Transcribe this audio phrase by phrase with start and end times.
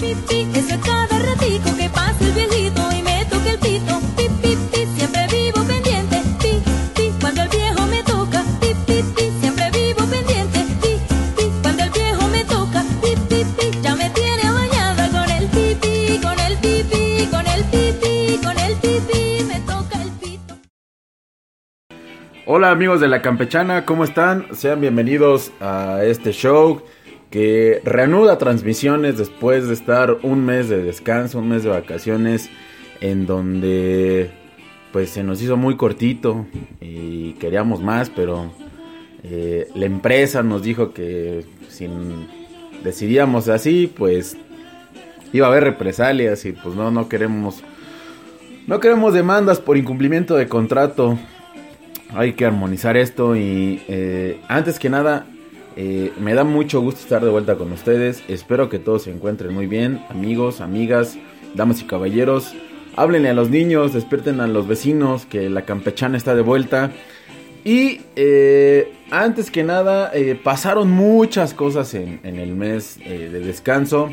[0.00, 4.00] Pipi, eso es cada ratico que pasa el viejito y me toca el pito.
[4.16, 6.22] Pi, pi, pi, siempre vivo pendiente.
[6.40, 6.62] Pi,
[6.96, 8.42] pi, cuando el viejo me toca.
[8.62, 10.64] Pi, pi, pi, siempre vivo pendiente.
[10.80, 10.96] Pi,
[11.36, 12.82] pi, cuando el viejo me toca.
[13.02, 17.64] Pi, pi, pi, ya me tiene bañada con el pipi, con el pipi, con el
[17.64, 20.54] pipi, con el pipi, me toca el pito.
[22.46, 24.46] Hola amigos de la Campechana, ¿cómo están?
[24.54, 26.82] Sean bienvenidos a este show
[27.30, 32.50] que reanuda transmisiones después de estar un mes de descanso, un mes de vacaciones,
[33.00, 34.30] en donde
[34.92, 36.46] pues se nos hizo muy cortito
[36.80, 38.50] y queríamos más, pero
[39.22, 41.88] eh, la empresa nos dijo que si
[42.82, 44.36] decidíamos así, pues
[45.32, 47.62] iba a haber represalias y pues no, no queremos,
[48.66, 51.16] no queremos demandas por incumplimiento de contrato.
[52.12, 55.26] Hay que armonizar esto y eh, antes que nada
[55.82, 58.22] eh, me da mucho gusto estar de vuelta con ustedes.
[58.28, 61.16] Espero que todos se encuentren muy bien, amigos, amigas,
[61.54, 62.52] damas y caballeros.
[62.96, 66.90] Háblenle a los niños, despierten a los vecinos, que la campechana está de vuelta.
[67.64, 74.10] Y eh, antes que nada, eh, pasaron muchas cosas en, el mes de descanso.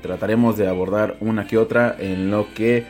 [0.00, 2.86] trataremos de abordar una que otra en lo que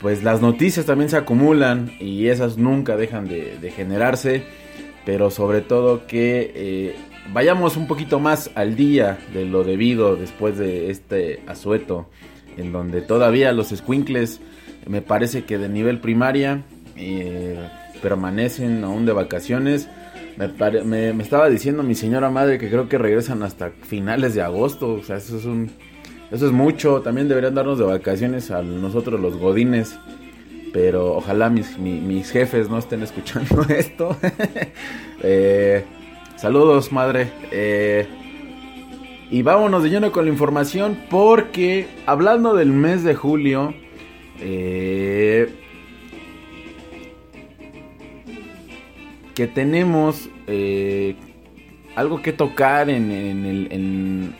[0.00, 4.44] pues las noticias también se acumulan y esas nunca dejan de, generarse
[5.04, 6.94] pero sobre todo que
[7.32, 12.08] vayamos un poquito más al día de lo debido después de este asueto,
[12.56, 14.40] en donde todavía los squinkles,
[14.86, 16.62] me parece que de nivel primaria,
[16.96, 17.68] eh,
[18.02, 19.88] permanecen aún de vacaciones.
[20.36, 25.02] Me, estaba diciendo mi señora madre que creo que regresan hasta finales de agosto, o
[25.02, 25.70] sea, eso es un...
[26.30, 29.96] Eso es mucho, también deberían darnos de vacaciones a nosotros los godines
[30.72, 34.14] pero ojalá mis, mis, jefes no estén escuchando esto.
[35.22, 35.84] eh,
[36.36, 37.32] saludos, madre.
[37.50, 38.06] Eh,
[39.30, 43.74] y vámonos de lleno con la información porque hablando del mes de julio,
[44.40, 45.52] eh,
[49.34, 51.16] que tenemos eh,
[51.94, 53.68] algo que tocar en, en el...
[53.70, 54.36] En,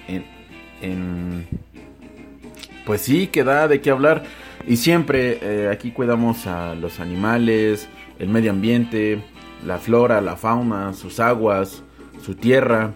[0.83, 1.67] en,
[2.85, 4.23] pues sí, que da de qué hablar.
[4.67, 7.89] Y siempre eh, aquí cuidamos a los animales,
[8.21, 9.21] el medio ambiente,
[9.65, 11.83] la flora, la fauna, sus aguas,
[12.25, 12.95] su tierra.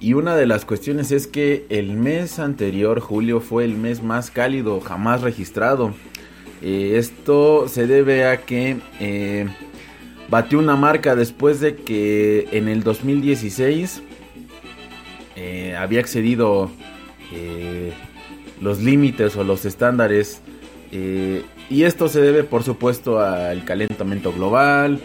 [0.00, 4.30] Y una de las cuestiones es que el mes anterior, julio, fue el mes más
[4.30, 5.94] cálido jamás registrado.
[6.60, 9.46] Eh, esto se debe a que eh,
[10.28, 14.02] batió una marca después de que en el 2016
[15.76, 16.70] había excedido
[18.60, 20.42] los límites o los estándares
[20.92, 25.00] eh, y esto se debe, por supuesto, al calentamiento global,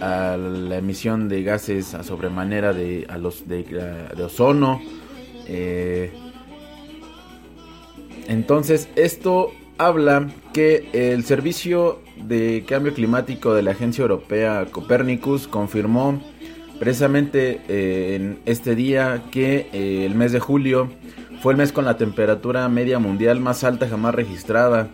[0.00, 3.64] a la emisión de gases a sobremanera de, a los de,
[4.22, 4.80] ozono.
[5.46, 6.12] Eh,
[8.28, 16.22] entonces, esto habla que el Servicio de Cambio Climático de la Agencia Europea Copernicus confirmó
[16.78, 19.68] precisamente eh, en este día que
[20.04, 20.90] el mes de julio
[21.42, 24.88] fue el mes con la temperatura media mundial más alta jamás registrada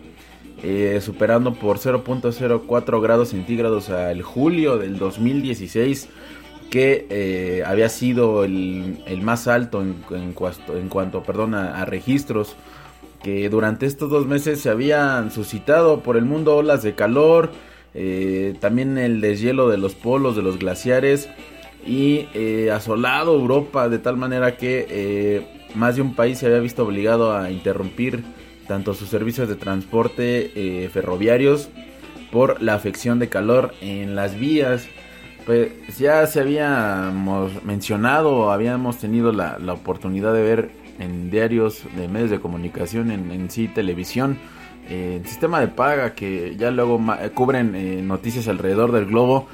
[0.62, 6.08] eh, superando por 0.04 grados centígrados al julio del 2016,
[6.70, 12.56] que eh, había sido el, más alto en, en, cuanto, perdón, a, registros,
[13.22, 17.50] que durante estos dos meses se habían suscitado por el mundo olas de calor,
[17.92, 21.28] eh, también el deshielo de los polos, de los glaciares,
[21.86, 22.26] y
[22.72, 25.46] asolado Europa de tal manera que
[25.76, 28.24] más de un país se había visto obligado a interrumpir
[28.66, 31.68] tanto sus servicios de transporte eh, ferroviarios
[32.30, 34.89] por la afección de calor en las vías.
[35.45, 42.30] Pues ya se habíamos mencionado, habíamos tenido la, oportunidad de ver en diarios de medios
[42.30, 44.39] de comunicación, en, sí televisión,
[44.89, 47.01] eh, sistema de paga que ya luego
[47.34, 49.48] cubren eh, noticias alrededor del globo,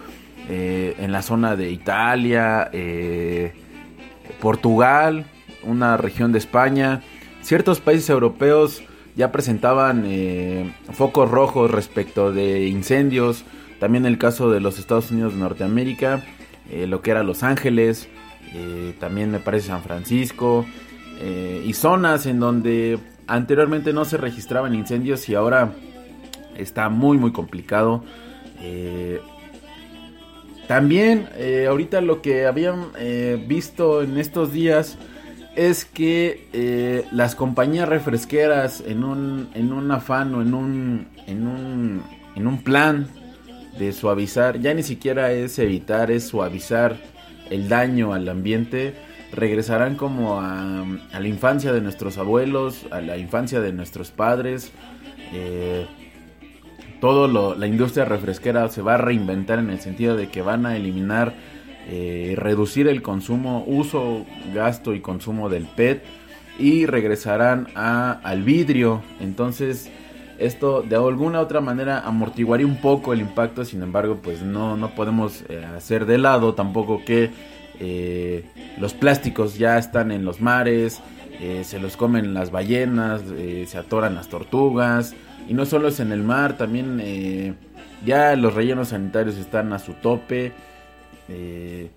[0.48, 2.68] en la zona de Italia,
[4.40, 5.24] Portugal,
[5.62, 7.00] una región de España,
[7.42, 8.82] ciertos países europeos
[9.16, 13.44] ya presentaban eh, focos rojos respecto de incendios.
[13.78, 16.24] También el caso de los Estados Unidos de Norteamérica,
[16.70, 18.08] eh, lo que era Los Ángeles,
[18.54, 20.66] eh, también me parece San Francisco.
[21.64, 22.98] y zonas en donde
[23.28, 25.72] anteriormente no se registraban incendios y ahora
[26.56, 28.02] está muy muy complicado.
[30.66, 31.28] También
[31.68, 32.88] ahorita lo que habían
[33.46, 34.98] visto en estos días
[35.56, 42.02] es que las compañías refresqueras en un, en un afán o en un, en, un,
[42.34, 43.08] en un plan
[43.78, 46.96] de suavizar, ya ni siquiera es evitar, es suavizar
[47.50, 48.94] el daño al ambiente,
[49.32, 54.72] regresarán como a, a la infancia de nuestros abuelos, a la infancia de nuestros padres.
[55.32, 55.86] Eh,
[57.00, 60.76] todo la industria refresquera se va a reinventar en el sentido de que van a
[60.76, 61.34] eliminar,
[61.88, 64.24] eh, reducir el consumo, uso,
[64.54, 66.04] gasto y consumo del PET
[66.58, 69.02] y regresarán a, al vidrio.
[69.20, 69.90] Entonces,
[70.38, 74.94] esto de alguna otra manera amortiguaría un poco el impacto, sin embargo, pues no, no
[74.94, 77.30] podemos eh, hacer de lado tampoco que
[77.80, 78.44] eh,
[78.78, 81.00] los plásticos ya están en los mares,
[81.64, 83.20] se los comen las ballenas,
[83.66, 85.16] se atoran las tortugas,
[85.48, 87.56] y no solo es en el mar, también
[88.06, 90.52] ya los rellenos sanitarios están a su tope.
[91.28, 91.90] Eh,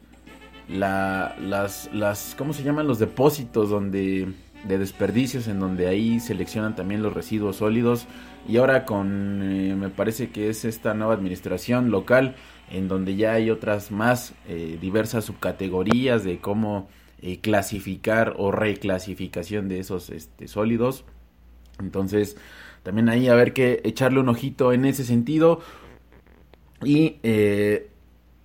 [0.68, 2.88] la, las, ¿cómo se llaman?
[2.88, 4.27] Los depósitos donde
[4.68, 8.07] de desperdicios en donde ahí seleccionan también los residuos sólidos
[8.48, 12.36] y ahora con eh, me parece que es esta nueva administración local
[12.72, 14.33] en donde ya hay otras más
[14.81, 16.88] diversas subcategorías de cómo
[17.42, 21.06] clasificar o reclasificación de esos este, sólidos
[21.80, 22.38] entonces
[22.86, 25.60] también ahí a ver que echarle un ojito en ese sentido.
[26.83, 27.89] Y eh,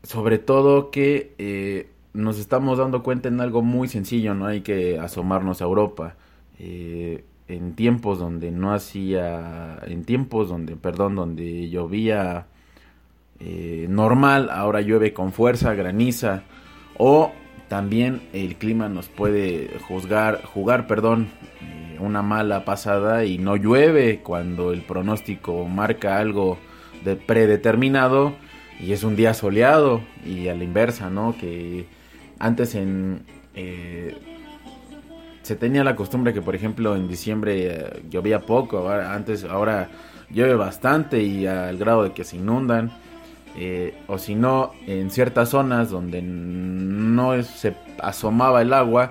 [0.03, 4.99] sobre todo que eh, nos estamos dando cuenta en algo muy sencillo, no hay que
[4.99, 6.17] asomarnos a Europa.
[6.59, 12.47] Eh, en tiempos donde no hacía, en tiempos donde, perdón, donde llovía
[13.89, 16.43] normal, ahora llueve con fuerza, graniza,
[16.99, 17.33] o
[17.71, 21.29] también el clima nos puede juzgar, jugar, perdón,
[22.01, 26.59] una mala pasada y no llueve cuando el pronóstico marca algo
[27.05, 28.35] de predeterminado
[28.83, 31.37] y es un día soleado y a la inversa, ¿no?
[31.39, 31.87] Que
[32.39, 33.23] antes en...
[33.55, 34.17] Eh,
[35.43, 39.89] se tenía la costumbre que por ejemplo en diciembre eh, llovía poco, antes ahora
[40.31, 42.93] llueve bastante y al grado de que se inundan.
[43.57, 49.11] Eh, o si no, en ciertas zonas donde no se asomaba el agua,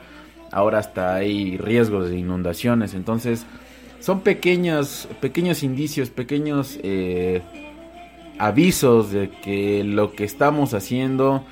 [0.51, 2.93] ahora hasta hay riesgos de inundaciones.
[2.93, 3.45] Entonces,
[3.99, 6.79] son pequeños, pequeños indicios, pequeños
[8.39, 11.43] avisos de que lo que estamos haciendo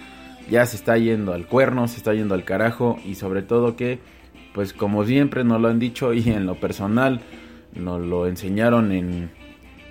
[0.50, 4.00] ya se está yendo al cuerno, se está yendo al carajo y sobre todo que,
[4.54, 7.22] pues como siempre nos lo han dicho y en lo personal,
[7.75, 9.30] nos lo enseñaron en,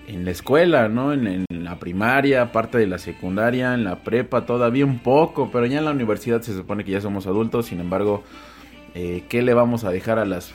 [0.09, 1.13] en la escuela, ¿no?
[1.13, 5.79] En, la primaria, parte de la secundaria, en la prepa todavía un poco, pero ya
[5.79, 8.23] en la universidad se supone que ya somos adultos, sin embargo,
[8.95, 10.55] eh, qué le vamos a dejar a las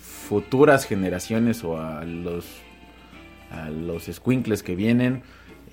[0.00, 2.46] futuras generaciones o a los
[3.50, 5.22] a los squinkles que vienen.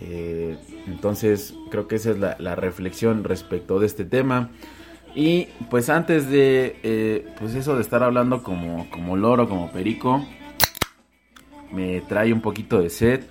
[0.04, 0.58] Eh,
[0.88, 4.50] entonces creo que esa es la, reflexión respecto de este tema.
[5.16, 10.26] Y pues antes de eh, pues eso de estar hablando como, como loro, como perico,
[11.72, 13.22] me trae un poquito de sed.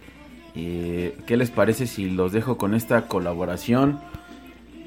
[0.54, 4.00] ¿Qué les parece si los dejo con esta colaboración?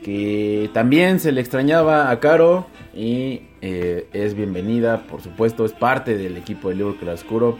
[0.04, 6.16] Que también se le extrañaba a Caro y eh, es bienvenida, por supuesto, es parte
[6.16, 7.58] del equipo de Libro Claroscuro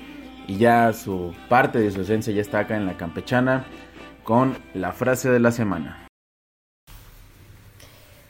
[0.48, 3.66] y ya su parte de su esencia ya está acá en la campechana
[4.26, 6.08] con la frase de la semana.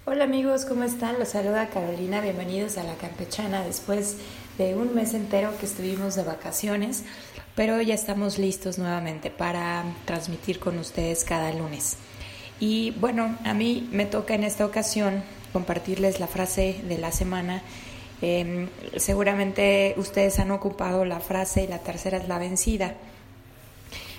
[0.06, 1.18] Hola amigos, ¿cómo están?
[1.18, 4.18] Los saluda Carolina, bienvenidos a la campechana después
[4.60, 7.06] de un mes entero que estuvimos de vacaciones,
[7.56, 11.98] pero ya estamos listos nuevamente para transmitir con ustedes cada lunes.
[12.60, 15.24] Y bueno, a mí me toca en esta ocasión
[15.54, 17.64] compartirles la frase de la semana.
[18.22, 22.96] Em, seguramente ustedes han ocupado la frase y la tercera es la vencida.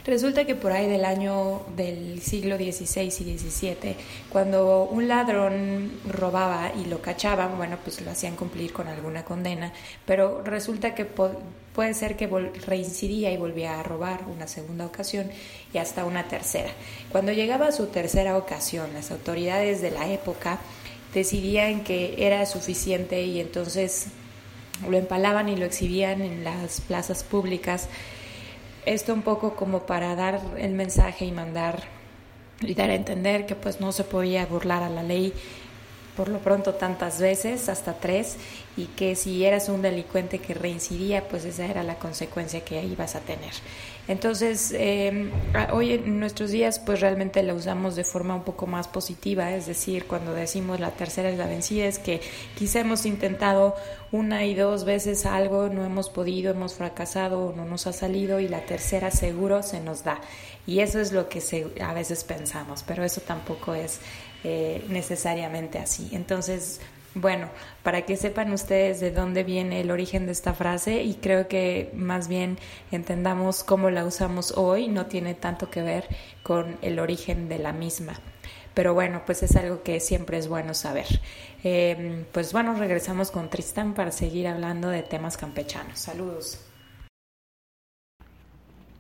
[0.06, 3.96] Resulta que por ahí del año del siglo XVI y XVII,
[4.30, 9.72] cuando un ladrón robaba y lo cachaban, bueno, pues lo hacían cumplir con alguna condena,
[10.04, 15.28] pero resulta que puede ser que reincidía y volvía a robar una segunda ocasión
[15.74, 16.70] y hasta una tercera.
[17.10, 20.60] Cuando llegaba a su tercera ocasión, las autoridades de la época
[21.14, 24.06] decidían que era suficiente y entonces
[24.88, 27.88] lo empalaban y lo exhibían en las plazas públicas.
[28.86, 31.82] Esto un poco como para dar el mensaje y mandar
[32.60, 35.34] y dar a entender que pues no se podía burlar a la ley
[36.16, 38.36] por lo pronto tantas veces, hasta tres,
[38.76, 43.14] y que si eras un delincuente que reincidía, pues esa era la consecuencia que ibas
[43.14, 43.52] a tener.
[44.08, 45.30] Entonces, eh,
[45.72, 49.66] hoy en nuestros días, pues realmente la usamos de forma un poco más positiva, es
[49.66, 52.20] decir, cuando decimos la tercera es la vencida, es que
[52.56, 53.74] quizá hemos intentado
[54.12, 58.46] una y dos veces algo, no hemos podido, hemos fracasado, no nos ha salido, y
[58.46, 60.20] la tercera seguro se nos da.
[60.68, 64.00] Y eso es lo que se, a veces pensamos, pero eso tampoco es
[64.44, 66.10] eh, necesariamente así.
[66.12, 66.80] Entonces,
[67.16, 67.48] bueno,
[67.82, 71.90] para que sepan ustedes de dónde viene el origen de esta frase y creo que
[71.94, 72.58] más bien
[72.90, 76.06] entendamos cómo la usamos hoy, no tiene tanto que ver
[76.42, 78.20] con el origen de la misma.
[78.74, 81.06] Pero bueno, pues es algo que siempre es bueno saber.
[81.64, 85.98] Em, pues bueno, regresamos con Tristan para seguir hablando de temas campechanos.
[85.98, 86.65] Saludos.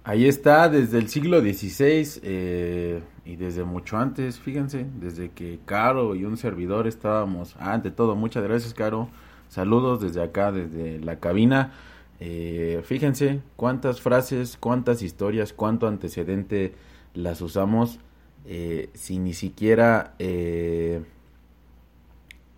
[0.08, 6.14] Ahí está, desde el siglo XVI eh, y desde mucho antes, fíjense, desde que Caro
[6.14, 9.08] y un servidor estábamos, ah, ante todo, muchas gracias Caro,
[9.48, 11.72] saludos desde acá, desde la cabina.
[12.20, 16.76] Eh, fíjense cuántas frases, cuántas historias, cuánto antecedente
[17.12, 17.98] las usamos
[18.44, 20.14] eh, sin ni siquiera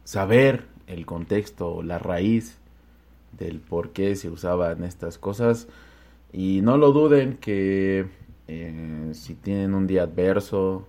[0.04, 2.58] saber el contexto, la raíz
[3.38, 5.66] del por qué se usaban estas cosas
[6.32, 8.06] y no lo duden que
[8.46, 10.86] eh, si tienen un día adverso,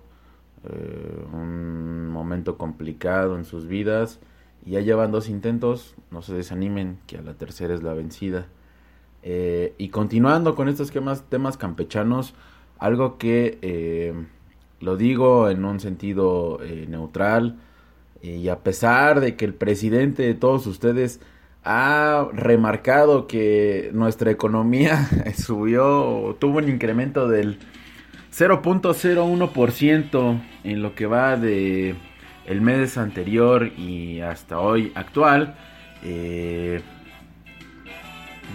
[0.64, 4.20] eh, un momento complicado en sus vidas
[4.64, 8.46] y ya llevan dos intentos, no se desanimen, que a la tercera es la vencida.
[9.22, 12.34] Eh, y continuando con estos temas, temas campechanos,
[12.78, 14.26] algo que
[14.80, 17.58] lo digo en un sentido neutral,
[18.22, 21.20] y a pesar de que el presidente de todos ustedes
[21.64, 27.58] ha remarcado que nuestra economía subió, tuvo un incremento del
[28.32, 31.94] 0.01% en lo que va de
[32.46, 35.56] el mes anterior y hasta hoy actual.
[36.02, 36.80] Eh,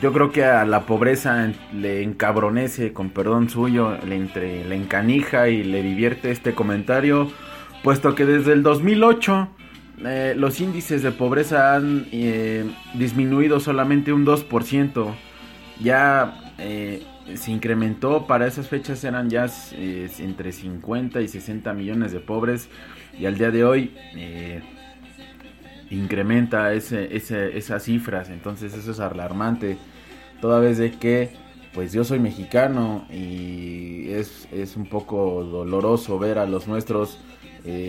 [0.02, 5.48] yo creo que a la pobreza le encabronece, con perdón suyo, le, entre, le encanija
[5.48, 7.32] y le divierte este comentario,
[7.84, 9.55] puesto que desde el 2008
[10.04, 15.14] eh, los índices de pobreza han eh, disminuido solamente un 2%.
[15.82, 17.04] Ya eh,
[17.36, 19.48] se incrementó, para esas fechas eran ya
[19.78, 22.70] entre 50 y 60 millones de pobres
[23.18, 23.96] y al día de hoy
[25.90, 28.30] incrementa ese, esas cifras.
[28.30, 29.78] Entonces eso es alarmante.
[30.42, 31.32] Toda vez de que
[31.74, 37.20] pues yo soy mexicano y es, es un poco doloroso ver a los nuestros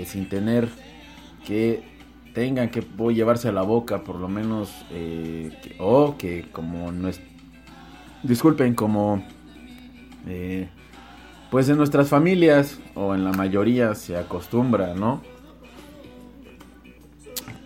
[0.06, 0.68] sin tener
[1.46, 1.95] que
[2.36, 2.82] tengan que
[3.14, 7.18] llevarse a la boca, por lo menos, eh, o que como no es,
[8.22, 9.24] disculpen, como,
[10.26, 10.68] eh,
[11.50, 15.22] pues en nuestras familias, o en la mayoría, se acostumbra, ¿no?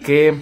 [0.07, 0.37] Que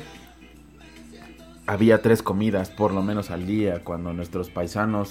[1.66, 5.08] había tres comidas, por lo menos al día, cuando nuestros paisanos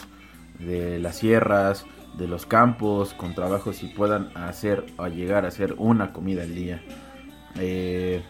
[0.60, 1.88] de las sierras,
[2.20, 6.54] de los campos, con trabajos y puedan hacer o llegar a hacer una comida al
[6.54, 6.84] día.
[7.56, 8.22] Eh,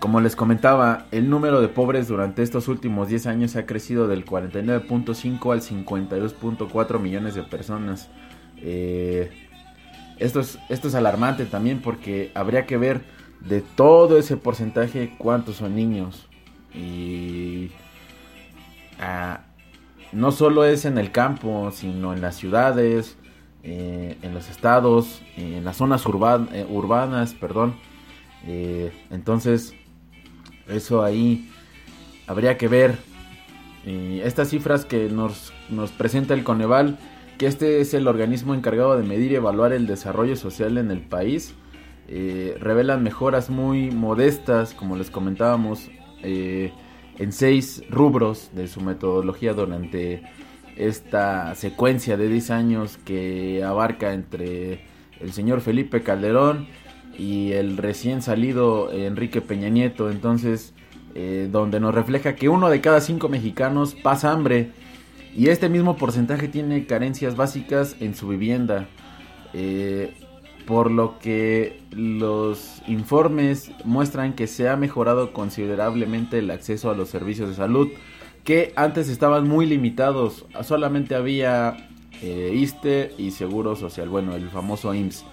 [0.00, 4.24] como les comentaba, el número de pobres durante estos últimos 10 años ha crecido del
[4.24, 8.08] 49.5 al 52.4 millones de personas.
[8.56, 9.30] Eh,
[10.18, 13.02] esto, es, esto es alarmante también porque habría que ver
[13.40, 16.26] de todo ese porcentaje cuántos son niños.
[16.74, 17.70] Y
[19.00, 19.42] ah,
[20.12, 23.18] no solo es en el campo, sino en las ciudades,
[23.62, 27.74] eh, en los estados, en las zonas eh, urbanas, perdón.
[29.10, 29.74] entonces,
[30.70, 31.50] eso ahí
[32.26, 32.98] habría que ver.
[33.84, 36.98] estas cifras que nos, nos presenta el Coneval,
[37.38, 41.00] que este es el organismo encargado de medir y evaluar el desarrollo social en el
[41.00, 41.54] país,
[42.12, 45.88] eh, revelan mejoras muy modestas, como les comentábamos,
[46.22, 46.72] eh,
[47.18, 50.22] en seis rubros de su metodología durante
[50.76, 54.86] esta secuencia de 10 años que abarca entre
[55.20, 56.66] el señor Felipe Calderón
[57.20, 60.72] y el recién salido Enrique Peña Nieto, entonces
[61.14, 64.70] eh, donde nos refleja que uno de cada cinco mexicanos pasa hambre.
[65.36, 68.88] Y este mismo porcentaje tiene carencias básicas en su vivienda,
[69.52, 70.14] eh,
[70.66, 77.10] por lo que los informes muestran que se ha mejorado considerablemente el acceso a los
[77.10, 77.88] servicios de salud
[78.44, 81.76] que antes estaban muy limitados, solamente había
[82.22, 85.26] eh, ISTE y Seguro Social, bueno, el famoso IMSS.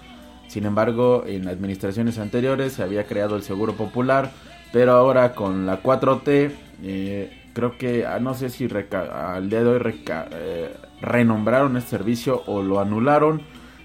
[0.47, 4.31] Sin embargo, en administraciones anteriores se había creado el Seguro Popular,
[4.71, 6.51] pero ahora con la 4T,
[6.83, 12.43] eh, creo que ah, no sé si al día de hoy eh, renombraron este servicio
[12.45, 13.41] o lo anularon,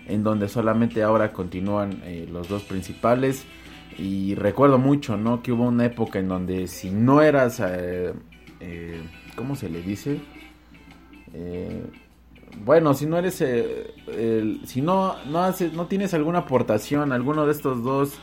[0.06, 3.44] en donde solamente ahora continúan eh, los dos principales.
[3.98, 5.42] Y recuerdo mucho, ¿no?
[5.42, 8.12] Que hubo una época en donde si no eras, eh,
[8.60, 9.02] eh,
[9.36, 10.20] ¿cómo se le dice?
[12.52, 13.44] Eh, bueno, si no eres,
[14.66, 18.18] si no, no, haces, no tienes alguna aportación, alguno de estos dos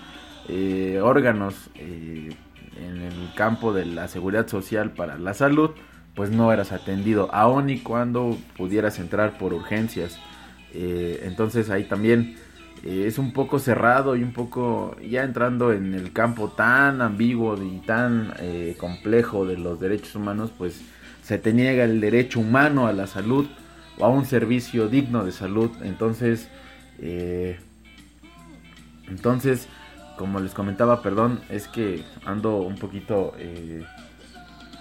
[1.01, 5.71] órganos en el campo de la seguridad social para la salud,
[6.15, 10.19] pues no eras atendido, aun y cuando pudieras entrar por urgencias.
[10.73, 12.35] entonces ahí también
[12.83, 17.61] eh, es un poco cerrado y un poco ya entrando en el campo tan ambiguo
[17.61, 20.81] y tan eh, complejo de los derechos humanos, pues
[21.21, 23.47] se te niega el derecho humano a la salud
[23.99, 25.69] o a un servicio digno de salud.
[25.83, 26.49] Entonces,
[26.99, 27.59] eh,
[29.07, 29.67] entonces,
[30.17, 33.33] como les comentaba, perdón, es que ando un poquito,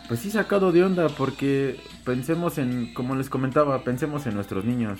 [0.08, 4.98] pues sí sacado de onda porque pensemos en, como les comentaba, pensemos en nuestros niños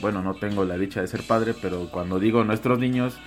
[0.00, 3.18] bueno, no tengo la dicha de ser padre, pero cuando digo nuestros niños,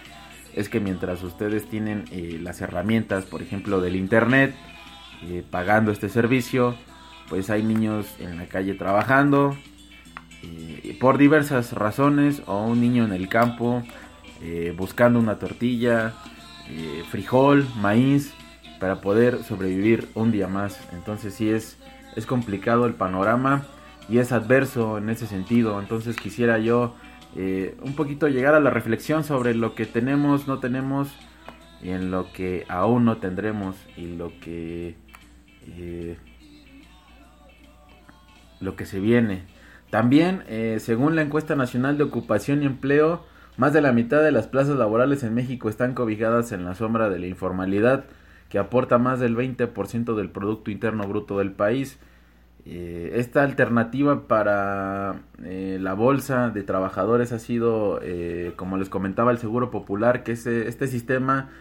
[0.56, 4.56] es que mientras ustedes tienen eh, las herramientas, por ejemplo, del Internet,
[5.24, 6.76] eh, pagando este servicio,
[7.30, 9.56] pues hay niños en la calle trabajando,
[10.44, 13.84] eh, por diversas razones, o un niño en el campo,
[14.76, 16.14] buscando una tortilla,
[17.10, 18.34] frijol, maíz,
[18.84, 20.78] para poder sobrevivir un día más.
[20.92, 21.78] Entonces sí es,
[22.18, 23.66] es complicado el panorama
[24.10, 25.80] y es adverso en ese sentido.
[25.80, 26.94] Entonces quisiera yo
[27.36, 31.10] eh, un poquito llegar a la reflexión sobre lo que tenemos, no tenemos
[31.82, 34.96] y en lo que aún no tendremos y lo que
[35.68, 36.18] eh,
[38.60, 39.44] lo que se viene.
[39.94, 43.24] También, eh, según la encuesta nacional de ocupación y empleo,
[43.58, 47.12] más de la mitad de las plazas laborales en México están cobijadas en la sombra
[47.12, 48.06] de la informalidad,
[48.50, 52.00] que aporta más del 20% del Producto Interno Bruto del país.
[52.66, 59.30] Eh, esta alternativa para eh, la bolsa de trabajadores ha sido, eh, como les comentaba,
[59.30, 61.52] el Seguro Popular, que es este sistema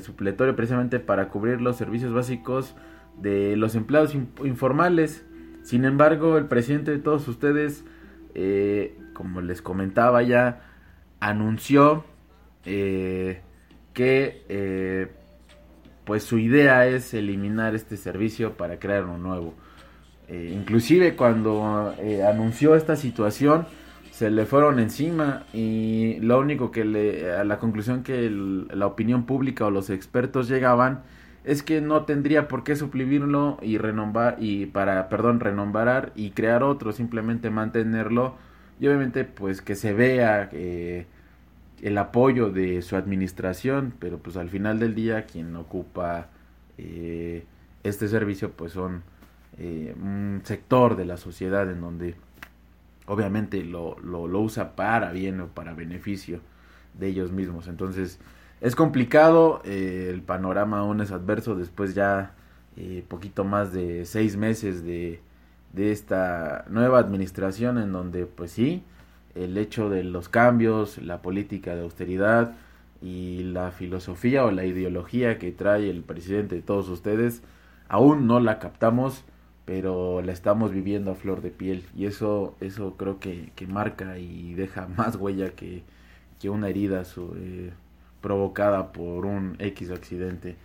[0.00, 2.76] supletorio precisamente para cubrir los servicios básicos
[3.20, 5.26] de los empleados informales.
[5.68, 7.84] Sin embargo, el presidente de todos ustedes,
[9.12, 10.62] como les comentaba ya,
[11.20, 12.04] anunció
[12.64, 13.42] que
[16.08, 19.52] pues su idea es eliminar este servicio para crear uno nuevo.
[20.26, 23.66] Eh, inclusive cuando eh, anunció esta situación
[24.10, 29.26] se le fueron encima y lo único que le a la conclusión que la opinión
[29.26, 31.02] pública o los expertos llegaban
[31.44, 36.62] es que no tendría por qué suprimirlo y renombrar y para perdón renombrar y crear
[36.62, 38.36] otro simplemente mantenerlo
[38.80, 41.06] y obviamente pues que se vea eh,
[41.82, 46.28] el apoyo de su administración pero pues al final del día quien ocupa
[47.82, 49.02] este servicio pues son
[49.60, 52.14] eh, un sector de la sociedad en donde
[53.06, 56.40] obviamente lo, lo, usa para bien o para beneficio
[56.94, 57.66] de ellos mismos.
[57.66, 58.20] Entonces
[58.60, 62.32] es complicado, eh, el panorama aún es adverso después ya
[62.76, 65.20] eh, poquito más de seis meses de,
[65.72, 68.82] de esta nueva administración en donde pues sí,
[69.34, 72.54] el hecho de los cambios, la política de austeridad
[73.02, 77.42] y la filosofía o la ideología que trae el presidente de todos ustedes,
[77.88, 79.24] aún no la captamos
[79.68, 81.84] pero la estamos viviendo a flor de piel.
[81.94, 85.84] Y eso eso creo que, marca y deja más huella que,
[86.48, 87.02] una herida
[87.36, 87.72] eh,
[88.20, 90.56] provocada por un X accidente.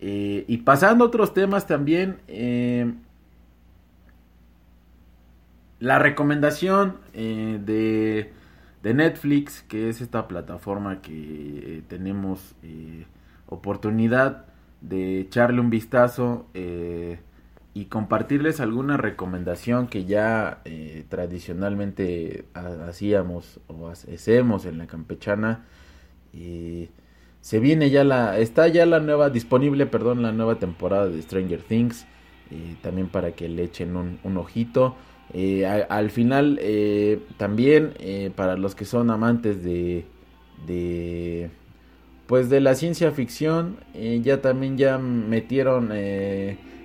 [0.00, 2.92] Eh, y pasando a otros temas también, eh,
[5.80, 8.32] la recomendación de,
[8.82, 12.56] de, Netflix, que es esta plataforma que tenemos
[13.46, 14.46] oportunidad
[14.80, 16.46] de echarle un vistazo
[17.78, 25.64] y compartirles alguna recomendación que ya eh, tradicionalmente hacíamos o hacemos en la campechana.
[27.40, 31.62] Se viene ya la, está ya la nueva, disponible, perdón, la nueva temporada de Stranger
[31.62, 32.06] Things.
[32.82, 34.96] también para que le echen un, ojito.
[35.34, 37.94] Eh, al final, eh, también
[38.34, 40.04] para los que son amantes de,
[40.66, 41.50] de,
[42.26, 43.76] pues de la ciencia ficción,
[44.22, 45.92] ya también ya metieron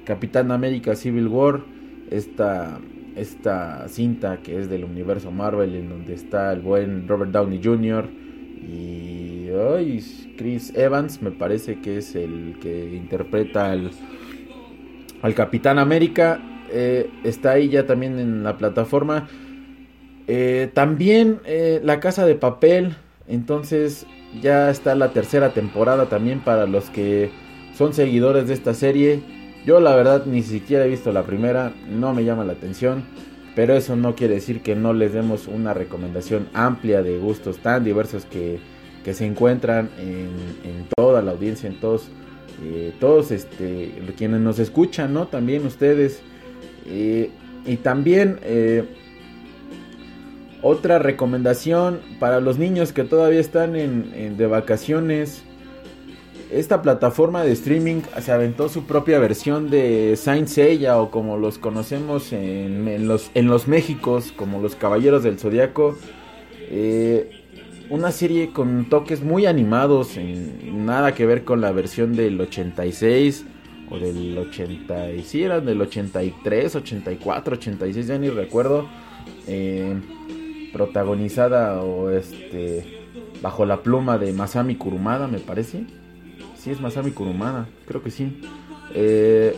[0.06, 1.62] Capitán América Civil War,
[2.12, 2.79] esta,
[3.15, 8.10] esta cinta que es del universo Marvel en donde está el buen Robert Downey Jr.
[8.62, 9.02] y
[10.37, 13.91] Chris Evans, me parece que es el que interpreta al,
[15.21, 16.41] al Capitán América.
[16.71, 19.27] Eh, está ahí ya también en la plataforma.
[20.27, 22.95] Eh, también eh, La Casa de Papel.
[23.27, 24.05] Entonces
[24.41, 27.29] ya está la tercera temporada también para los que
[27.75, 29.21] son seguidores de esta serie.
[29.65, 33.05] Yo la verdad ni siquiera he visto la primera, no me llama la atención,
[33.55, 37.85] pero eso no quiere decir que no les demos una recomendación amplia de gustos tan
[37.85, 38.59] diversos que,
[39.03, 42.09] que se encuentran en, toda la audiencia, en todos,
[42.63, 45.27] eh, todos este, quienes nos escuchan, ¿no?
[45.27, 46.21] También ustedes.
[46.85, 47.31] Eh,
[47.65, 48.39] y también
[50.63, 55.43] otra recomendación para los niños que todavía están en, de vacaciones.
[56.49, 61.57] Esta plataforma de streaming se aventó su propia versión de Saint Seiya o como los
[61.57, 65.97] conocemos en, los, en los Méxicos, como los Caballeros del Zodiaco.
[66.69, 67.42] Eh,
[67.89, 70.17] una serie con toques muy animados,
[70.72, 73.46] nada que ver con la versión del 86
[73.89, 78.88] o del 80, sí, eran del 83, 84, 86, ya ni recuerdo.
[79.48, 79.96] Eh,
[80.72, 83.04] protagonizada o este
[83.41, 85.86] bajo la pluma de Masami Kurumada, me parece.
[86.58, 88.41] Sí, es Masami Kurumada, creo que sí.
[88.96, 89.56] Eh,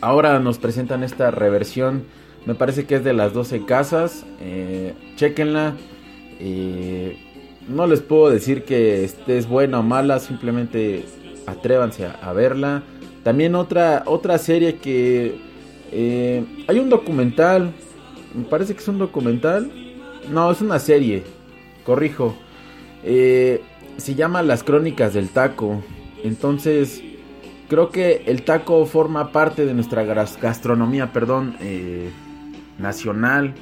[0.00, 2.04] ahora nos presentan esta reversión,
[2.46, 4.24] me parece que es de las 12 casas.
[4.40, 5.74] Eh, chequenla.
[6.40, 11.04] No les puedo decir que esté es buena o mala, simplemente
[11.46, 12.82] atrévanse a, verla.
[13.24, 15.36] También otra, otra serie que
[15.92, 17.72] eh, hay un documental
[18.34, 19.70] me parece que es un documental.
[20.30, 21.24] No, es una serie.
[21.84, 22.34] Corrijo.
[23.02, 23.62] Eh,
[23.96, 25.82] se llama Las Crónicas del Taco.
[26.22, 27.02] Entonces,
[27.68, 32.10] creo que el taco forma parte de nuestra gastronomía, perdón, eh,
[32.78, 33.54] nacional.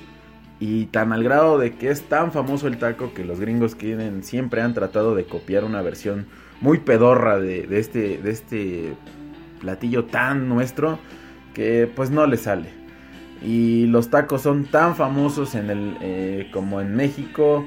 [0.58, 4.22] Y tan al grado de que es tan famoso el taco que los gringos quieren,
[4.22, 6.26] siempre han tratado de copiar una versión
[6.60, 8.94] muy pedorra de, este, de este
[9.60, 10.98] platillo tan nuestro
[11.52, 12.68] que pues no le sale.
[13.42, 17.66] Y los tacos son tan famosos en el, eh, como en México,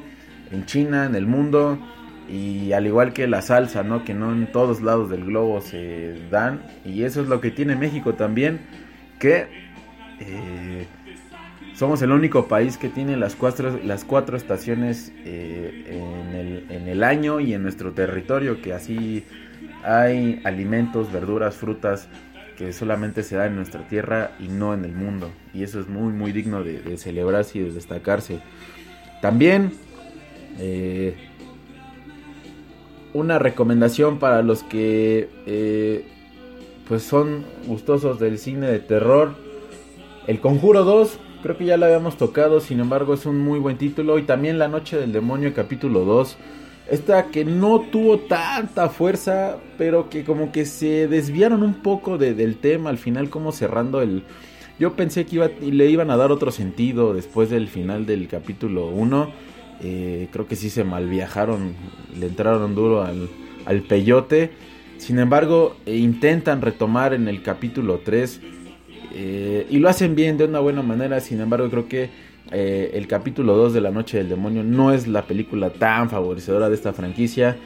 [0.52, 1.78] en China, en el mundo.
[2.28, 4.04] Y al igual que la salsa, ¿no?
[4.04, 6.62] Que no en todos lados del globo se dan.
[6.86, 8.62] Y eso es lo que tiene México también.
[9.20, 9.48] Que
[10.20, 10.88] eh,
[11.80, 16.90] somos el único país que tiene las cuatro, las cuatro estaciones eh, en, el, en
[16.90, 18.62] el año y en nuestro territorio.
[18.62, 19.24] Que así
[19.86, 22.10] hay alimentos, verduras, frutas
[22.58, 25.32] que solamente se da en nuestra tierra y no en el mundo.
[25.54, 28.42] Y eso es muy, muy digno de, celebrarse y de destacarse.
[29.22, 29.72] También
[30.60, 31.16] eh,
[33.14, 36.06] una recomendación para los que eh,
[36.90, 39.34] pues son gustosos del cine de terror.
[40.28, 43.78] El Conjuro 2, creo que ya lo habíamos tocado, sin embargo es un muy buen
[43.78, 44.20] título.
[44.20, 46.38] Y también La Noche del Demonio capítulo 2
[46.90, 52.58] esta que no tuvo tanta fuerza, pero que como que se desviaron un poco del
[52.58, 54.24] tema al final, como cerrando el...
[54.80, 58.88] Yo pensé que iba, le iban a dar otro sentido después del final del capítulo
[58.88, 59.32] 1.
[59.82, 61.76] Eh, creo que sí se malviajaron,
[62.18, 63.30] le entraron duro al,
[63.66, 64.52] al peyote.
[64.98, 68.42] Sin embargo, eh, intentan retomar en el capítulo 3
[69.14, 71.20] eh, y lo hacen bien de una buena manera.
[71.20, 72.10] Sin embargo, creo que
[72.52, 76.70] eh, el capítulo 2 de La Noche del Demonio no es la película tan favorecedora
[76.70, 77.58] de esta franquicia.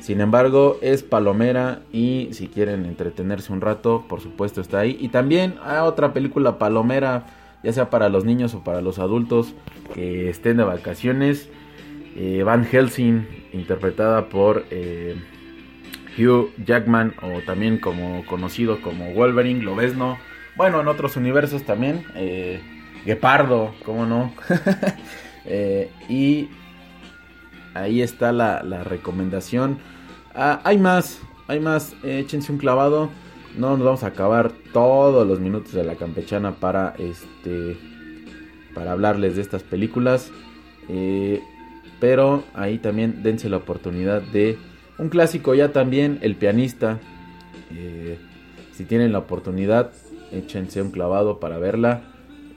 [0.00, 4.96] Sin embargo, es palomera y si quieren entretenerse un rato, por supuesto está ahí.
[5.00, 7.26] Y también hay otra película palomera,
[7.64, 9.54] ya sea para los niños o para los adultos
[9.94, 11.48] que estén de vacaciones.
[12.14, 15.16] Eh, Van Helsing, interpretada por eh,
[16.16, 20.18] Hugh Jackman o también como conocido como Wolverine, Lobezno.
[20.56, 22.04] Bueno, en otros universos también.
[23.06, 24.32] Guepardo, ¿cómo no?
[25.48, 26.48] Eh, y
[27.72, 29.78] ahí está la, recomendación.
[30.34, 31.94] Ah, hay más, hay más.
[32.02, 33.10] échense un clavado.
[33.56, 37.76] No nos vamos a acabar todos los minutos de la campechana para este
[38.74, 40.32] para hablarles de estas películas.
[40.88, 41.40] Eh,
[42.00, 44.58] pero ahí también dense la oportunidad de
[44.98, 46.98] un clásico ya también, El pianista.
[47.70, 48.18] Eh,
[48.72, 49.92] si tienen la oportunidad,
[50.32, 52.02] échense un clavado para verla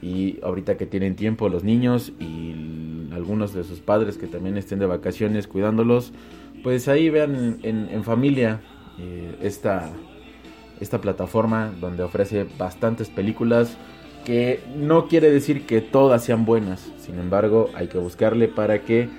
[0.02, 4.80] y ahorita que tienen tiempo los niños y algunos de sus padres que también estén
[4.80, 6.14] de vacaciones cuidándolos,
[6.64, 8.62] pues ahí vean en, familia
[8.98, 9.90] eh, esta,
[10.80, 13.78] esta plataforma donde ofrece bastantes películas
[14.26, 19.10] que no quiere decir que todas sean buenas, sin embargo hay que buscarle para que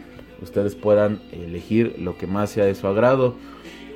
[0.42, 3.34] ustedes puedan elegir lo que más sea de su agrado.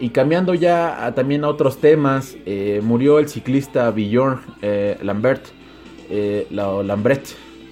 [0.00, 5.46] Y cambiando ya también a otros temas, eh, murió el ciclista Bjorn eh, Lambert,
[6.10, 7.22] eh, la Lambret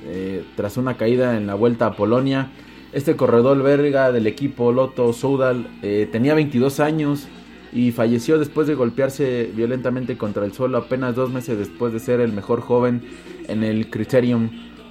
[0.07, 2.51] eh, tras una caída en la vuelta a Polonia.
[2.93, 5.67] Este corredor belga del equipo Lotto Soudal
[6.13, 7.27] tenía 22 años
[7.73, 12.21] y falleció después de golpearse violentamente contra el suelo apenas dos meses después de ser
[12.21, 13.01] el mejor joven
[13.49, 14.51] en el Criterium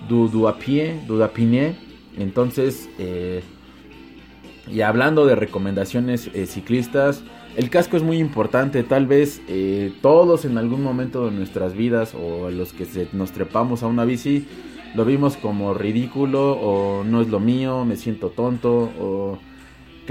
[0.09, 1.75] du Dudapiné.
[2.17, 2.89] Entonces,
[4.69, 7.23] y hablando de recomendaciones ciclistas,
[7.57, 12.13] el casco es muy importante, tal vez eh, todos en algún momento de nuestras vidas
[12.15, 14.47] o los que nos trepamos a una bici
[14.95, 19.39] lo vimos como ridículo o no es lo mío, me siento tonto o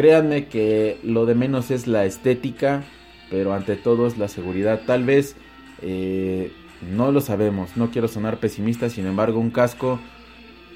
[0.00, 2.84] Créanme que lo de menos es la estética,
[3.28, 4.82] pero ante todo es la seguridad.
[4.86, 5.36] Tal vez
[5.82, 6.52] eh,
[6.90, 9.98] no lo sabemos, no quiero sonar pesimista, sin embargo un casco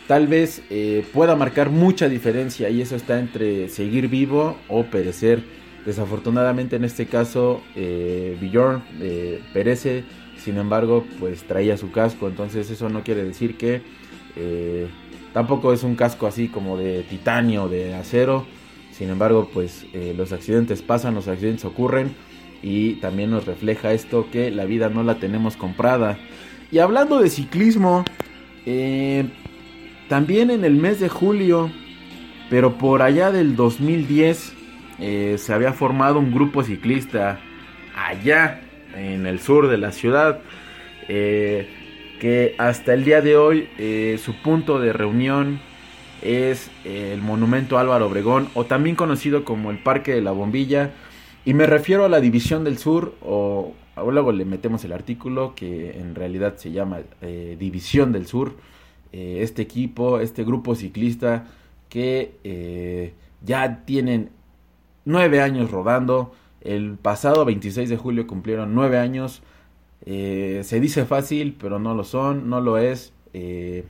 [0.07, 5.43] tal vez eh, pueda marcar mucha diferencia y eso está entre seguir vivo o perecer.
[5.85, 10.05] Desafortunadamente en este caso eh, Bjorn eh, perece,
[10.39, 13.83] sin embargo pues traía su casco, entonces eso no quiere decir que
[14.37, 14.87] eh,
[15.35, 18.47] tampoco es un casco así como de titanio, de acero,
[18.93, 19.85] sin embargo pues
[20.17, 22.15] los accidentes pasan, los accidentes ocurren
[22.63, 26.19] y también nos refleja esto que la vida no la tenemos comprada.
[26.71, 28.05] Y hablando de ciclismo,
[30.15, 31.73] también en el mes de julio,
[32.49, 34.55] pero por allá del 2010,
[35.01, 37.41] eh, se había formado un grupo ciclista
[37.97, 38.61] allá
[38.95, 40.39] en el sur de la ciudad.
[41.09, 41.69] Eh,
[42.21, 45.59] que hasta el día de hoy eh, su punto de reunión
[46.23, 50.93] es el monumento Álvaro Obregón o también conocido como el Parque de la Bombilla
[51.45, 53.75] y me refiero a la División del Sur o,
[54.13, 57.01] luego le metemos el artículo que en realidad se llama
[57.59, 58.55] División del Sur
[59.17, 61.47] este equipo este grupo ciclista
[61.89, 64.31] que ya tienen
[65.05, 66.33] nueve años rodando.
[66.61, 69.43] El pasado 26 de julio cumplieron nueve años.
[70.07, 73.13] Eh, se dice fácil, pero no lo son, no lo es.
[73.33, 73.85] Eh,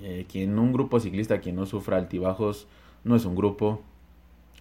[0.00, 2.66] eh, quien un grupo ciclista quien no sufra altibajos
[3.04, 3.82] no es un grupo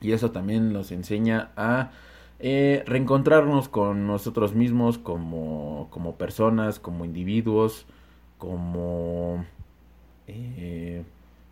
[0.01, 1.91] y eso también nos enseña a
[2.39, 7.87] reencontrarnos con nosotros mismos como, como personas, como individuos,
[8.37, 9.43] como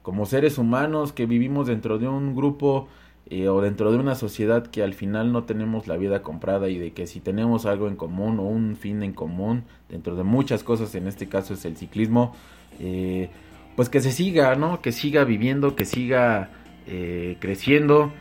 [0.05, 2.87] como seres humanos que vivimos dentro de un grupo
[3.27, 6.77] eh, o dentro de una sociedad que al final no tenemos la vida comprada y
[6.77, 10.63] de que si tenemos algo en común o un fin en común dentro de muchas
[10.63, 12.35] cosas, en este caso es el ciclismo,
[12.79, 13.31] eh,
[13.75, 14.79] pues que se siga, ¿no?
[14.79, 16.51] Que siga viviendo, que siga
[16.85, 18.13] eh, creciendo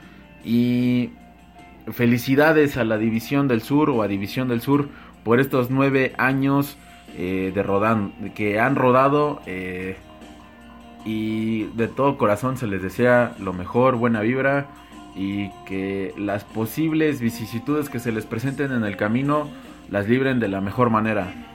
[0.43, 1.11] y
[1.93, 4.89] felicidades a la División del Sur o a División del Sur
[5.23, 6.79] por estos nueve años
[7.17, 9.41] de rodan que han rodado
[11.05, 14.69] y de todo corazón se les desea lo mejor, buena vibra
[15.15, 19.49] y que las posibles vicisitudes que se les presenten en el camino
[19.91, 21.54] las libren de la mejor manera.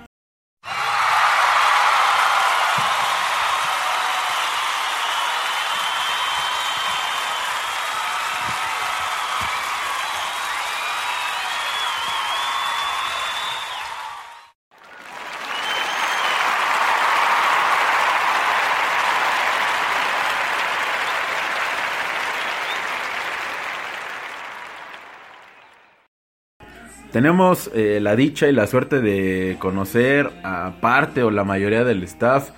[27.20, 32.02] Tenemos eh, la dicha y la suerte de conocer a parte o la mayoría del
[32.04, 32.52] staff.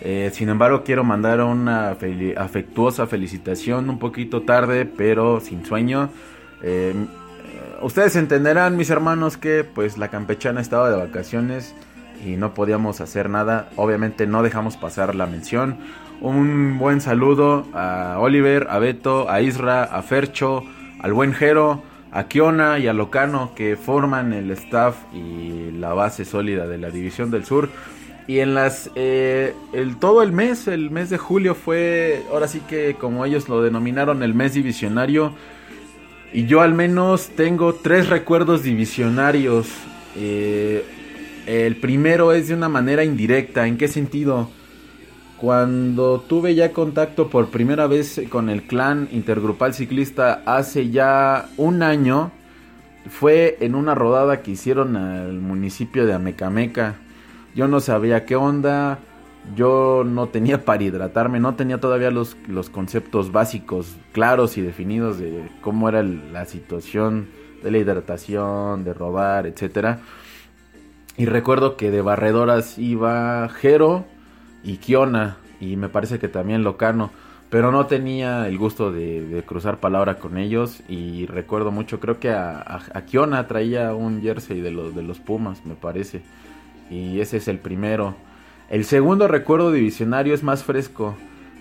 [0.00, 1.90] Eh, sin embargo, quiero mandar una
[2.38, 6.08] afectuosa felicitación un poquito tarde, pero sin sueño.
[6.62, 6.94] Eh,
[7.82, 11.74] ustedes entenderán, mis hermanos, que pues la campechana estaba de vacaciones
[12.24, 13.68] y no podíamos hacer nada.
[13.76, 15.76] Obviamente no dejamos pasar la mención.
[16.22, 20.62] Un buen saludo a Oliver, a Beto, a Isra, a Fercho,
[21.02, 21.82] al buen Jero
[22.16, 26.90] a Kiona y a Locano que forman el staff y la base sólida de la
[26.90, 27.68] División del Sur.
[28.26, 32.62] Y en las eh, el todo el mes, el mes de julio fue ahora sí
[32.66, 35.34] que como ellos lo denominaron el mes divisionario.
[36.32, 39.68] Y yo al menos tengo tres recuerdos divisionarios.
[40.16, 40.84] Eh,
[41.46, 43.66] el primero es de una manera indirecta.
[43.66, 44.48] ¿En qué sentido?
[45.40, 51.82] Cuando tuve ya contacto por primera vez con el clan intergrupal ciclista hace ya un
[51.82, 52.32] año,
[53.10, 56.96] fue en una rodada que hicieron al municipio de Amecameca.
[57.54, 58.98] Yo no sabía qué onda,
[59.54, 65.18] yo no tenía para hidratarme, no tenía todavía los, los conceptos básicos claros y definidos
[65.18, 67.28] de cómo era la situación
[67.62, 70.00] de la hidratación, de rodar, etcétera.
[71.18, 74.04] Y recuerdo que de barredoras iba Jero,
[74.66, 77.10] y Kiona y me parece que también Locano,
[77.48, 82.30] pero no tenía el gusto de, cruzar palabra con ellos y recuerdo mucho, creo que
[82.30, 86.20] a, Kiona traía un jersey de los, de los Pumas, me parece,
[86.90, 88.16] y ese es el primero.
[88.68, 91.14] El segundo recuerdo divisionario es más fresco.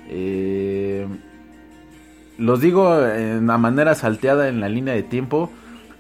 [0.10, 1.06] Eh,
[2.40, 5.52] los digo en una manera salteada en la línea de tiempo,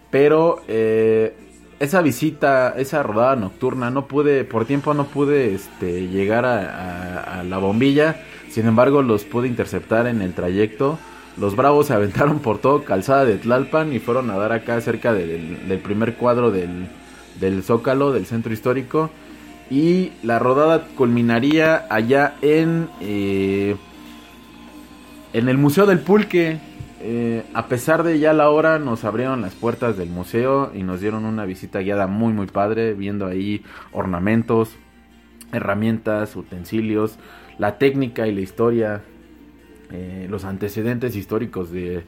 [0.10, 1.36] pero eh,
[1.80, 7.58] esa visita, esa rodada nocturna, no pude, por tiempo no pude este, llegar a, la
[7.58, 10.98] bombilla, sin embargo los pude interceptar en el trayecto.
[11.38, 15.14] Los Bravos se aventaron por todo calzada de Tlalpan y fueron a dar acá cerca
[15.14, 19.10] del, primer cuadro del, Zócalo, del centro histórico.
[19.70, 23.76] Y la rodada culminaría allá en, eh,
[25.34, 26.60] en el Museo del Pulque,
[27.08, 31.02] eh, a pesar de ya la hora, nos abrieron las puertas del museo y nos
[31.02, 34.76] dieron una visita guiada muy muy padre, viendo ahí ornamentos,
[35.52, 37.20] herramientas, utensilios,
[37.60, 39.04] la técnica y la historia,
[39.92, 42.06] eh, los antecedentes históricos de,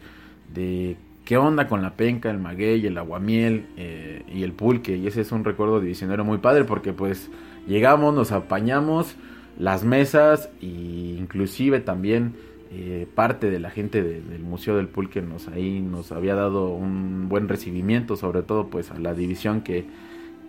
[0.52, 4.98] de qué onda con la penca, el maguey, el aguamiel eh, y el pulque.
[4.98, 7.30] Y ese es un recuerdo divisionero muy padre porque pues
[7.68, 9.16] llegamos, nos apañamos
[9.60, 12.34] las mesas e inclusive también
[12.72, 17.30] eh, parte de la gente del Museo del Pulque nos ahí nos había dado un
[17.30, 19.86] buen recibimiento, sobre todo pues a la división que,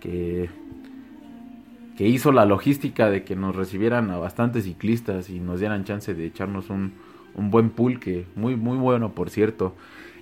[0.01, 0.49] que,
[1.97, 6.25] hizo la logística de que nos recibieran a bastantes ciclistas y nos dieran chance de
[6.25, 6.93] echarnos un,
[7.35, 9.75] un buen pulque, muy muy bueno por cierto.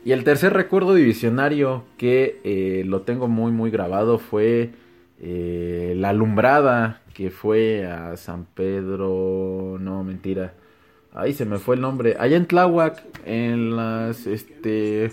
[0.06, 4.72] Y el tercer recuerdo divisionario que eh, lo tengo muy muy grabado fue
[5.20, 10.54] eh, la alumbrada que fue a San Pedro, no mentira,
[11.18, 15.12] ahí se me fue el nombre, allá en Tláhuac, en las, este,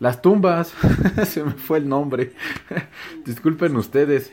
[0.00, 0.74] las tumbas,
[1.24, 2.32] se me fue el nombre,
[3.24, 4.32] disculpen ustedes.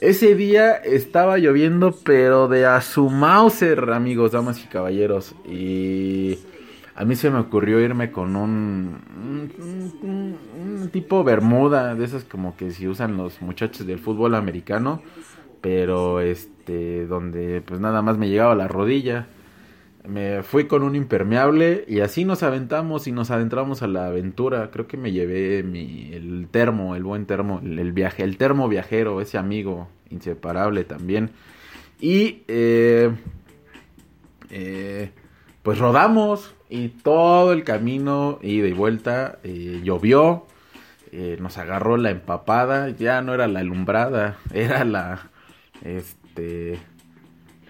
[0.00, 5.34] Ese día estaba lloviendo, pero de a su Mauser, amigos, damas y caballeros.
[5.46, 6.38] Y
[6.94, 8.98] a mí se me ocurrió irme con un,
[10.92, 15.00] tipo bermuda, de esas como que si usan los muchachos del fútbol americano,
[15.60, 19.26] pero este, donde pues nada más me llegaba la rodilla.
[20.06, 24.70] Me fui con un impermeable y así nos aventamos y nos adentramos a la aventura.
[24.70, 29.20] Creo que me llevé mi, el termo, el buen termo, el, viaje, el termo viajero,
[29.20, 31.30] ese amigo inseparable también.
[32.00, 33.10] Y eh,
[34.50, 35.10] eh,
[35.62, 40.46] pues rodamos y todo el camino, ida y vuelta, eh, llovió,
[41.12, 45.30] eh, nos agarró la empapada, ya no era la alumbrada, era la,
[45.82, 46.78] este,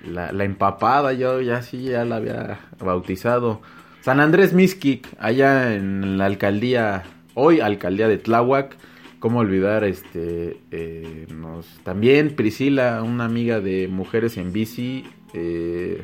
[0.06, 3.60] la, empapada, yo ya sí, ya la había bautizado.
[4.00, 8.76] San Andrés Mixquic, allá en la alcaldía, hoy alcaldía de Tláhuac,
[9.18, 16.02] cómo olvidar este eh, nos también Priscila una amiga de mujeres en bici eh,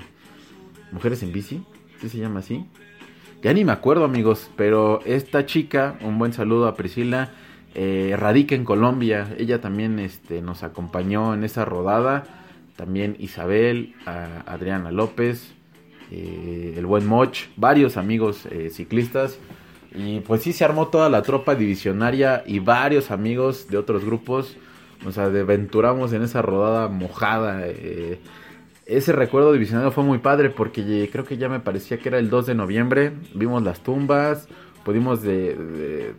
[0.91, 1.63] mujeres en bici
[2.01, 2.65] ¿sí se llama así
[3.43, 7.31] ya ni me acuerdo amigos pero esta chica un buen saludo a Priscila
[7.75, 9.29] eh, radica en Colombia.
[9.39, 12.25] Ella también este nos acompañó en esa rodada
[12.81, 15.53] también Isabel a Adriana López
[16.11, 19.39] eh, el buen Moch varios amigos eh, ciclistas
[19.95, 24.57] y pues sí se armó toda la tropa divisionaria y varios amigos de otros grupos.
[25.05, 27.67] Nos aventuramos en esa rodada mojada.
[27.67, 28.19] Eh,
[28.87, 32.31] ese recuerdo divisionario fue muy padre porque creo que ya me parecía que era el
[32.31, 33.13] 2 de noviembre.
[33.35, 34.49] Vimos las tumbas,
[34.85, 36.15] pudimos de,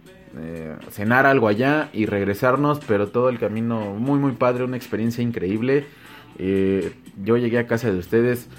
[0.92, 5.86] cenar algo allá y regresarnos, pero todo el camino muy muy padre, una experiencia increíble.
[6.38, 8.50] Eh, yo llegué a casa de ustedes,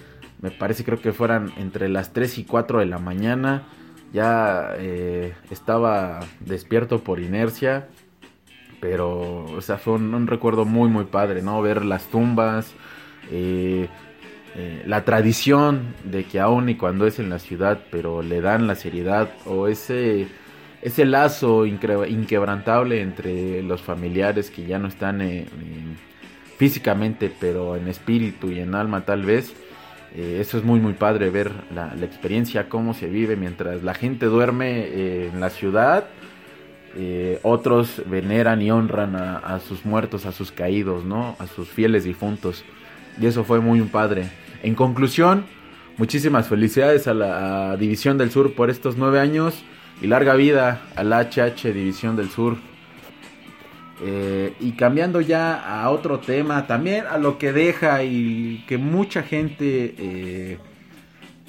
[0.40, 3.64] me parece creo que fueran entre las 3 y 4 de la mañana
[4.12, 7.88] ya eh, estaba despierto por inercia,
[8.80, 11.62] pero o sea, fue un, recuerdo muy muy padre, ¿no?
[11.62, 12.72] Ver las tumbas,
[13.30, 13.88] eh,
[14.85, 18.74] la tradición de que aún y cuando es en la ciudad, pero le dan la
[18.74, 20.28] seriedad o ese
[20.82, 25.22] ese lazo inquebrantable entre los familiares que ya no están
[26.56, 29.54] físicamente, pero en espíritu y en alma tal vez.
[30.14, 34.26] Eh, eso es muy muy padre ver la, experiencia, cómo se vive mientras la gente
[34.26, 36.06] duerme eh, en la ciudad.
[36.94, 41.36] Eh, otros veneran y honran a, sus muertos, a sus caídos, ¿no?
[41.38, 42.64] A sus fieles difuntos.
[43.18, 44.28] Y eso fue muy padre.
[44.62, 45.46] En conclusión,
[45.96, 49.64] muchísimas felicidades a la División del Sur por estos nueve años
[50.02, 52.56] y larga vida a la HH División del Sur.
[54.00, 59.22] Eh, y cambiando ya a otro tema, también a lo que deja y que mucha
[59.22, 60.59] gente eh,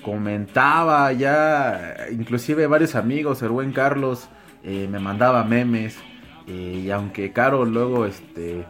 [0.03, 4.29] comentaba ya, inclusive varios amigos, el buen Carlos
[4.63, 5.97] eh, me mandaba memes
[6.45, 8.65] y aunque Caro luego este,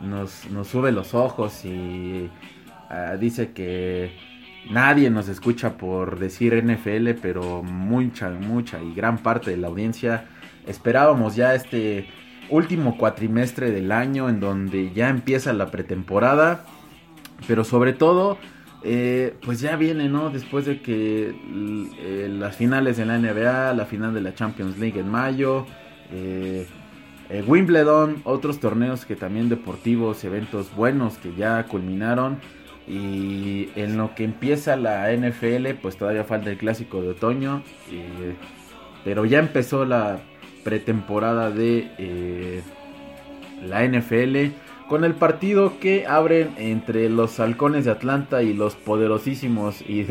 [0.00, 2.30] nos, nos sube los ojos y
[2.90, 4.12] uh, dice que
[4.70, 10.24] nadie nos escucha por decir NFL, pero mucha, mucha y gran parte de la audiencia
[10.66, 12.08] esperábamos ya este
[12.48, 16.64] último cuatrimestre del año en donde ya empieza la pretemporada,
[17.46, 18.38] pero sobre todo,
[18.84, 20.30] eh, pues ya viene, ¿no?
[20.30, 21.34] Después de que
[21.98, 25.66] eh, las finales de la NBA, la final de la Champions League en mayo,
[26.12, 26.66] eh,
[27.46, 32.38] Wimbledon, otros torneos que también deportivos, eventos buenos que ya culminaron.
[32.86, 37.62] Y en lo que empieza la NFL, pues todavía falta el clásico de otoño.
[39.04, 40.20] pero ya empezó la
[40.62, 42.62] pretemporada de eh,
[43.62, 44.54] la NFL
[44.88, 50.06] con el partido que abren entre los halcones de Atlanta y los poderosísimos y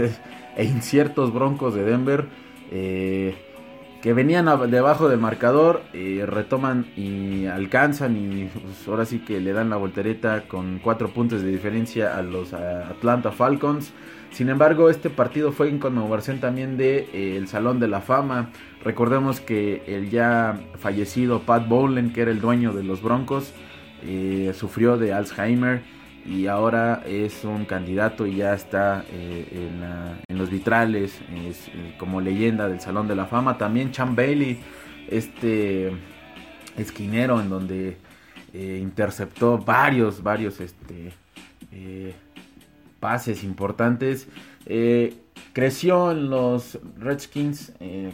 [0.58, 2.26] e inciertos broncos de Denver.
[2.72, 3.36] Eh,
[4.02, 9.54] que venían debajo del marcador, eh, retoman y alcanzan y pues, ahora sí que le
[9.54, 13.94] dan la voltereta con cuatro puntos de diferencia a los Atlanta Falcons.
[14.32, 18.50] Sin embargo, este partido fue en conmemoración también de eh, el Salón de la Fama.
[18.84, 23.54] Recordemos que el ya fallecido Pat Bowlen, que era el dueño de los Broncos,
[24.04, 25.82] eh, sufrió de Alzheimer
[26.26, 29.70] y ahora es un candidato y ya está eh,
[30.30, 31.20] en, los vitrales
[31.98, 33.58] como leyenda del Salón de la Fama.
[33.58, 34.60] También Chan Bailey,
[35.10, 35.92] este
[36.78, 37.98] esquinero en donde
[38.54, 41.12] interceptó varios, varios este,
[43.02, 44.30] pases importantes.
[45.54, 48.14] creció en los Redskins en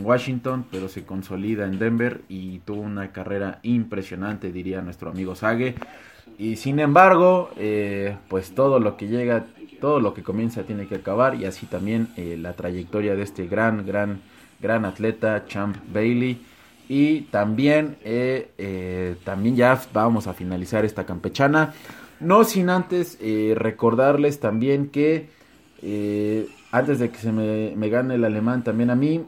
[0.00, 5.74] Washington, pero se consolida en Denver y tuvo una carrera impresionante, diría nuestro amigo Sage.
[6.38, 9.46] Y sin embargo, eh, pues todo lo que llega,
[9.80, 13.48] todo lo que comienza tiene que acabar y así también eh, la trayectoria de este
[13.48, 14.20] gran, gran,
[14.60, 16.40] gran atleta Champ Bailey.
[16.88, 21.74] Y también, eh, también ya vamos a finalizar esta campechana.
[22.20, 23.18] No sin antes
[23.54, 25.28] recordarles también que
[26.72, 29.24] antes de que se me, gane el alemán también a mí,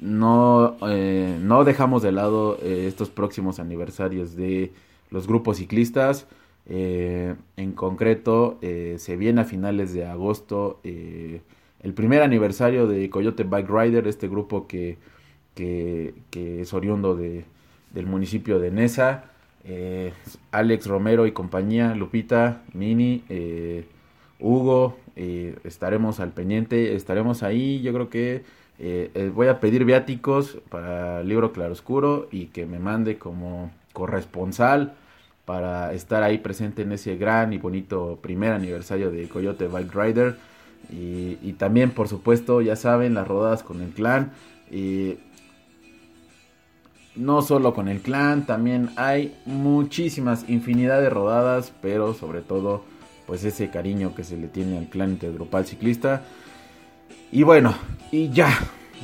[0.00, 4.72] no, no dejamos de lado estos próximos aniversarios de
[5.10, 6.26] los grupos ciclistas.
[6.66, 11.42] Eh, en concreto, eh, se viene a finales de agosto eh,
[11.80, 14.96] el primer aniversario de Coyote Bike Rider, este grupo que,
[15.54, 17.44] que, es oriundo de,
[17.92, 19.32] del municipio de Nesa.
[20.50, 23.22] Alex Romero y compañía, Lupita, Mini,
[24.38, 27.80] Hugo, estaremos al pendiente, estaremos ahí.
[27.82, 28.42] Yo creo que
[29.32, 34.94] voy a pedir viáticos para el libro Claroscuro y que me mande como corresponsal
[35.44, 40.36] para estar ahí presente en ese gran y bonito primer aniversario de Coyote Bike Rider.
[40.90, 44.32] Y, también, por supuesto, ya saben, las rodadas con el clan.
[44.70, 45.16] Y
[47.16, 52.84] no solo con el clan, también hay muchísimas, infinidad de rodadas, pero sobre todo,
[53.26, 56.22] pues ese cariño que se le tiene al clan intergrupal ciclista.
[57.30, 57.74] Y bueno,
[58.10, 58.50] y ya,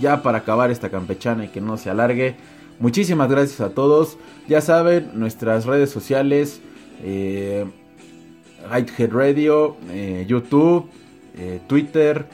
[0.01, 2.37] ya para acabar esta campechana y que no se alargue.
[2.79, 4.19] Muchísimas gracias a todos.
[4.49, 6.61] Ya saben, nuestras redes sociales,
[7.03, 7.67] eh,
[8.69, 10.89] Radio, eh, YouTube,
[11.37, 12.27] eh, Twitter,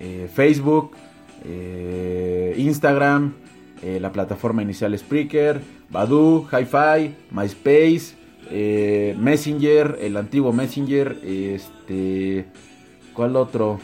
[0.00, 0.96] eh, Facebook,
[2.56, 3.34] Instagram,
[3.82, 5.60] la plataforma inicial Spreaker,
[5.90, 8.14] Badu, HiFi, MySpace,
[9.16, 12.46] Messenger, el antiguo Messenger, este,
[13.14, 13.78] ¿cuál otro?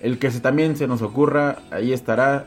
[0.00, 2.46] El que se, también se nos ocurra, ahí estará.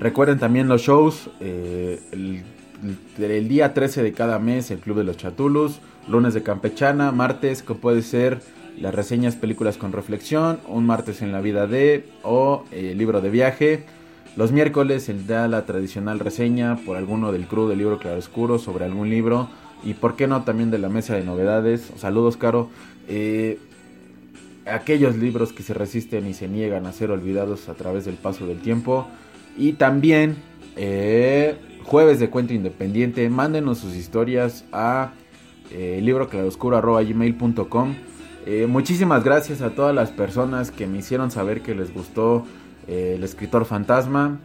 [0.00, 1.28] Recuerden también los shows.
[1.40, 5.78] Eh, el, día 13 de cada mes, el Club de los Chatulus.
[6.08, 7.12] Lunes de Campechana.
[7.12, 8.40] Martes, que puede ser
[8.78, 10.60] las reseñas, películas con reflexión.
[10.68, 12.04] Un martes en la vida de.
[12.22, 13.84] O eh, libro de viaje.
[14.36, 18.84] Los miércoles, el da la tradicional reseña por alguno del crew del libro Claroscuro sobre
[18.84, 19.48] algún libro.
[19.82, 21.90] Y por qué no también de la mesa de novedades.
[21.96, 22.70] Saludos, Caro.
[23.08, 23.58] Eh,
[24.66, 28.46] aquellos libros que se resisten y se niegan a ser olvidados a través del paso
[28.46, 29.08] del tiempo.
[29.56, 30.36] Y también
[30.76, 33.28] eh, jueves de cuento independiente.
[33.28, 35.12] Mándenos sus historias a
[35.72, 37.94] eh, libroclaroscuro.gmail.com
[38.46, 42.46] eh, Muchísimas gracias a todas las personas que me hicieron saber que les gustó
[42.86, 44.38] eh, el escritor fantasma.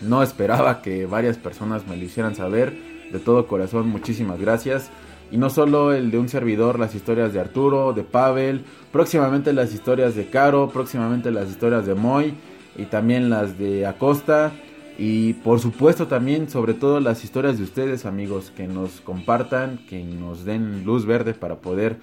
[0.00, 2.72] no esperaba que varias personas me lo hicieran saber.
[3.12, 4.90] De todo corazón, muchísimas gracias.
[5.30, 9.72] Y no solo el de un servidor, las historias de Arturo, de Pavel, próximamente las
[9.72, 12.34] historias de Caro, próximamente las historias de Moy
[12.76, 14.52] y también las de Acosta
[14.96, 20.04] y por supuesto también sobre todo las historias de ustedes amigos que nos compartan, que
[20.04, 21.96] nos den luz verde para poder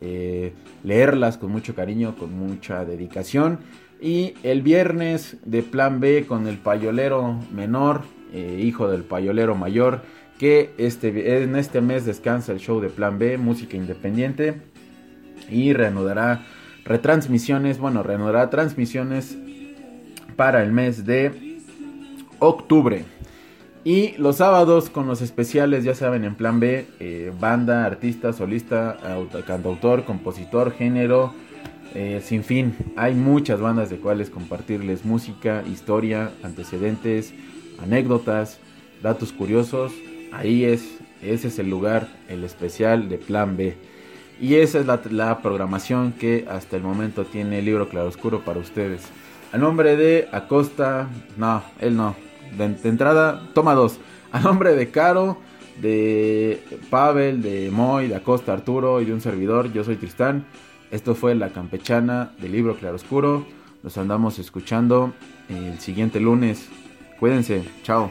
[0.00, 3.60] eh, leerlas con mucho cariño, con mucha dedicación.
[4.00, 10.02] Y el viernes de plan B con el payolero menor, eh, hijo del payolero mayor,
[10.38, 14.60] que este, en este mes descansa el show de plan B, música independiente.
[15.48, 16.44] Y reanudará
[16.84, 19.38] retransmisiones, bueno, reanudará transmisiones
[20.34, 21.51] para el mes de
[22.42, 23.04] octubre.
[23.84, 28.98] Y los sábados con los especiales, ya saben, en plan B, eh, banda, artista, solista,
[29.46, 31.34] cantautor, compositor, género,
[31.94, 32.76] eh, sin fin.
[32.96, 37.32] Hay muchas bandas de cuales compartirles música, historia, antecedentes,
[37.82, 38.58] anécdotas,
[39.02, 39.92] datos curiosos.
[40.32, 43.76] Ahí es, ese es el lugar, el especial de plan B.
[44.40, 48.58] Y esa es la, la programación que hasta el momento tiene el libro Claroscuro para
[48.58, 49.02] ustedes.
[49.52, 52.31] A nombre de Acosta, no, él no.
[52.56, 53.98] De, entrada, toma dos.
[54.30, 55.38] A nombre de Caro,
[55.80, 60.44] de Pavel, de Moy, de Acosta Arturo y de un servidor, yo soy Tristán.
[60.90, 63.46] Esto fue La Campechana del libro Claroscuro.
[63.82, 65.12] Nos andamos escuchando
[65.48, 66.68] el siguiente lunes.
[67.18, 68.10] Cuídense, chao.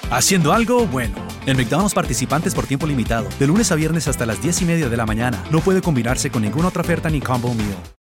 [0.11, 1.15] Haciendo algo bueno.
[1.45, 4.89] En McDonald's participantes por tiempo limitado, de lunes a viernes hasta las 10 y media
[4.89, 5.41] de la mañana.
[5.51, 7.77] No puede combinarse con ninguna otra oferta ni combo meal.